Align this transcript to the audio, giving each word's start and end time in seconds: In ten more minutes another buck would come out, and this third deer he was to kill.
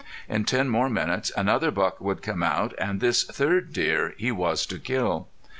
In 0.27 0.45
ten 0.45 0.67
more 0.67 0.89
minutes 0.89 1.31
another 1.37 1.69
buck 1.69 2.01
would 2.01 2.23
come 2.23 2.41
out, 2.41 2.73
and 2.79 2.99
this 3.01 3.23
third 3.23 3.71
deer 3.71 4.15
he 4.17 4.31
was 4.31 4.65
to 4.65 4.79
kill. 4.79 5.27